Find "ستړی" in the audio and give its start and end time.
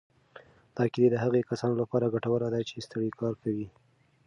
2.85-3.09